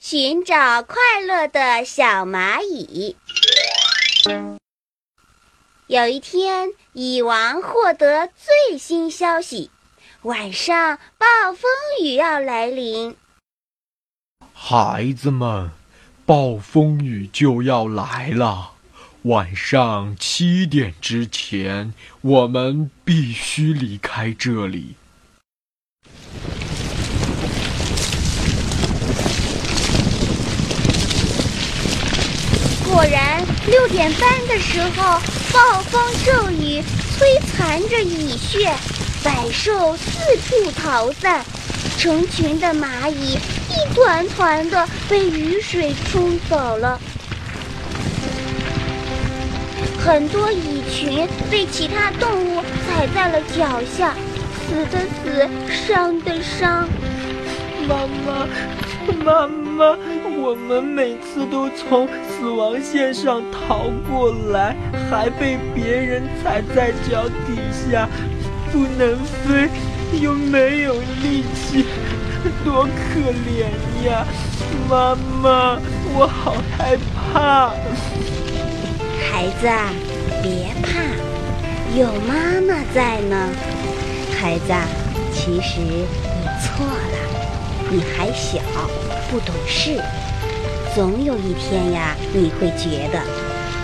[0.00, 3.16] 寻找快乐的小蚂蚁。
[5.88, 9.72] 有一天，蚁王获得最新消息：
[10.22, 11.68] 晚上暴风
[12.00, 13.16] 雨要来临。
[14.52, 15.72] 孩子们，
[16.24, 18.74] 暴风雨就要来了，
[19.22, 24.94] 晚上七点之前，我们必须离开这里。
[32.90, 33.44] 果然，
[33.90, 35.20] 点半的时候，
[35.52, 36.82] 暴风骤雨
[37.16, 38.72] 摧残着蚁穴，
[39.24, 41.44] 百兽四处逃散，
[41.98, 43.38] 成群的蚂蚁
[43.70, 47.00] 一团团的被雨水冲走了，
[50.04, 54.14] 很多蚁群被其他动物踩在了脚下，
[54.68, 55.48] 死的死，
[55.86, 56.88] 伤的伤。
[57.88, 58.46] 妈妈，
[59.24, 59.96] 妈妈，
[60.36, 64.76] 我们每次都从死亡线上逃过来，
[65.08, 68.06] 还被别人踩在脚底下，
[68.70, 69.70] 不能飞，
[70.20, 71.86] 又没有力气，
[72.62, 73.64] 多可怜
[74.06, 74.26] 呀！
[74.90, 75.80] 妈妈，
[76.14, 76.98] 我好害
[77.32, 77.70] 怕。
[79.30, 79.66] 孩子，
[80.42, 81.00] 别怕，
[81.98, 83.48] 有妈妈在呢。
[84.38, 84.74] 孩子，
[85.32, 86.04] 其实你
[86.60, 87.17] 错了。
[87.90, 88.60] 你还小，
[89.30, 89.98] 不懂事，
[90.94, 93.18] 总有一天呀，你会觉得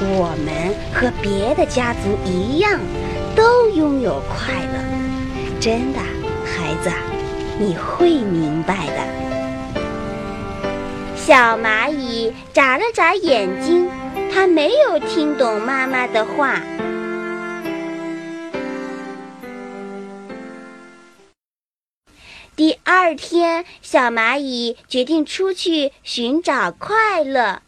[0.00, 2.80] 我们和别的家族一样，
[3.36, 4.82] 都拥有快乐。
[5.60, 6.00] 真的，
[6.44, 6.90] 孩子，
[7.58, 9.22] 你会明白的。
[11.14, 13.88] 小蚂蚁眨了眨眼睛，
[14.34, 16.60] 它没有听懂妈妈的话。
[22.62, 27.60] 第二天，小蚂蚁决定出去寻找快乐。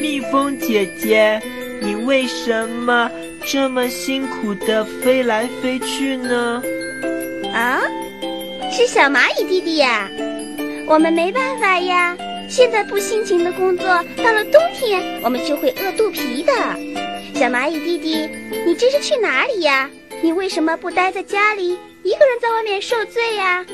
[0.00, 1.38] 蜜蜂姐姐，
[1.82, 3.10] 你为什么
[3.44, 6.62] 这么辛苦的飞来飞去呢？
[7.52, 7.82] 啊，
[8.72, 10.08] 是小蚂蚁弟弟呀！
[10.86, 12.16] 我们没办法呀，
[12.48, 13.86] 现在不辛勤的工作，
[14.16, 17.03] 到了冬天我们就会饿肚皮的。
[17.34, 18.30] 小蚂蚁弟弟，
[18.64, 19.90] 你这是去哪里呀？
[20.22, 21.70] 你为什么不待在家里，
[22.04, 23.66] 一个人在外面受罪呀？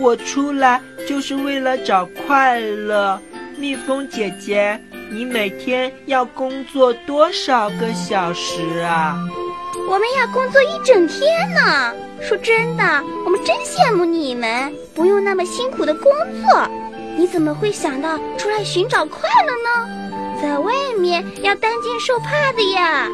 [0.00, 3.20] 我出来就是为了找快乐。
[3.56, 4.78] 蜜蜂姐姐，
[5.10, 9.16] 你每天要工作多少个小时啊？
[9.88, 11.94] 我们要工作一整天呢。
[12.20, 12.82] 说真的，
[13.24, 16.12] 我们真羡慕你们，不用那么辛苦的工
[16.42, 16.68] 作。
[17.16, 20.05] 你怎么会想到出来寻找快乐呢？
[20.40, 23.08] 在外面要担惊受怕的呀！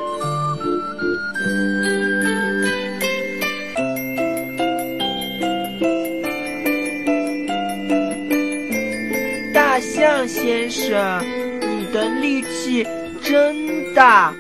[9.54, 11.20] 大象先生，
[11.60, 12.86] 你的力气
[13.22, 14.34] 真大，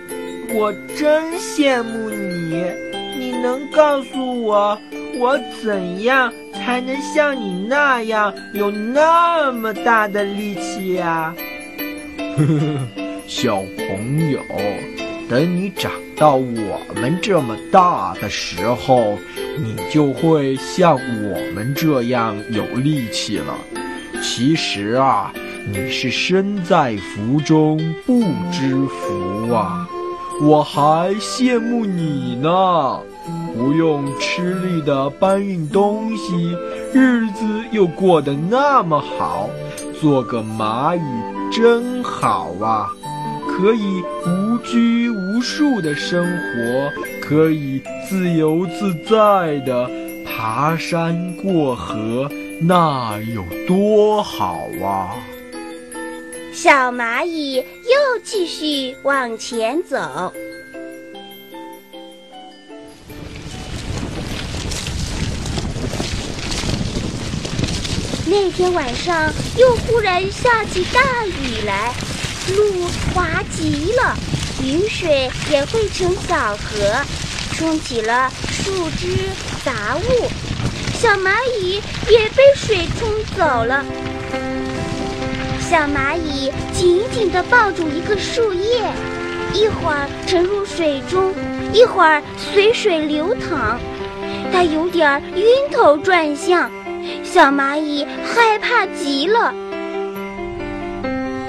[0.50, 2.64] 我真羡慕你。
[3.16, 4.76] 你能告诉我，
[5.18, 11.34] 我怎样才能像你那样有那么大的力气呀？
[12.36, 12.78] 呵呵，
[13.26, 14.40] 小朋友，
[15.28, 19.18] 等你长到我们这么大的时候，
[19.58, 23.54] 你就会像我们这样有力气了。
[24.22, 25.32] 其实啊，
[25.70, 27.76] 你是身在福中
[28.06, 29.86] 不知福啊！
[30.40, 33.00] 我还羡慕你呢，
[33.54, 36.56] 不用吃力的搬运东西，
[36.94, 39.50] 日子又过得那么好，
[40.00, 41.00] 做个蚂蚁。
[41.52, 42.88] 真好啊，
[43.46, 46.90] 可以无拘无束的生活，
[47.20, 49.88] 可以自由自在的
[50.24, 52.26] 爬山过河，
[52.62, 55.14] 那有多好啊！
[56.54, 60.32] 小蚂蚁又继续往前走。
[68.32, 71.92] 那天晚上又忽然下起大雨来，
[72.56, 74.16] 路滑极了，
[74.62, 77.04] 雨水也汇成小河，
[77.54, 79.28] 冲起了树枝
[79.62, 80.30] 杂物，
[80.98, 81.74] 小蚂蚁
[82.08, 83.06] 也被水冲
[83.36, 83.84] 走了。
[85.60, 88.80] 小蚂蚁紧紧地抱住一个树叶，
[89.52, 91.34] 一会儿沉入水中，
[91.74, 92.22] 一会儿
[92.54, 93.78] 随水流淌，
[94.50, 96.70] 它有点晕头转向。
[97.32, 99.54] 小蚂蚁害怕极了，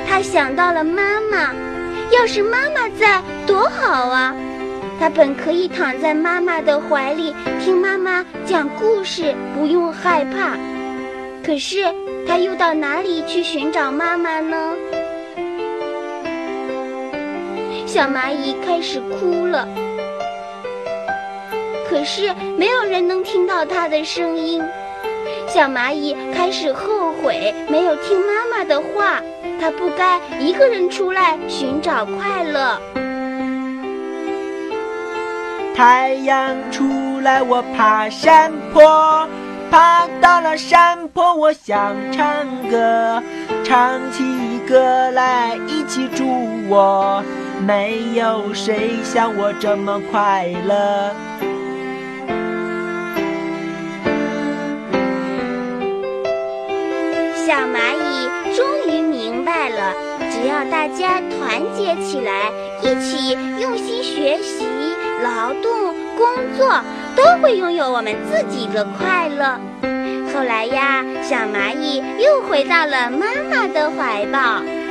[0.07, 1.53] 它想到了妈妈，
[2.09, 4.33] 要是妈妈在多好啊！
[4.97, 10.57] 它本可以躺在妈妈的怀里，听妈妈讲故事，不用害怕。
[11.45, 11.83] 可是，
[12.25, 14.73] 它又到哪里去寻找妈妈呢？
[17.85, 19.67] 小蚂蚁开始哭了，
[21.89, 24.63] 可是没有人能听到它的声音。
[25.53, 29.21] 小蚂蚁开始后悔没有听妈妈的话，
[29.61, 32.81] 它不该一个人出来寻找快乐。
[35.75, 39.29] 太阳出来，我爬山坡，
[39.69, 43.21] 爬到了山坡，我想唱歌，
[43.63, 44.23] 唱起
[44.67, 46.25] 歌来一起祝
[46.67, 47.23] 我。
[47.59, 51.13] 没有谁像我这么快乐。
[57.53, 59.93] 小蚂蚁终于明白了，
[60.31, 62.49] 只要大家团结起来，
[62.81, 64.65] 一起用心学习、
[65.21, 66.25] 劳动、工
[66.57, 66.81] 作，
[67.15, 69.59] 都会拥有我们自己的快乐。
[70.33, 74.82] 后来呀，小蚂蚁又回到了妈妈的怀抱。